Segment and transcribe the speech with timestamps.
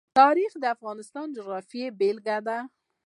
[0.19, 2.57] تاریخ د افغانستان د جغرافیې بېلګه ده.